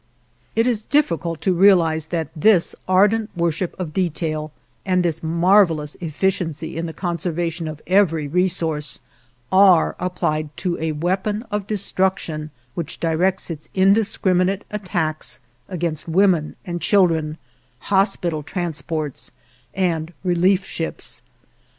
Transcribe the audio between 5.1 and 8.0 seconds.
marvelous efficiency in the conservation of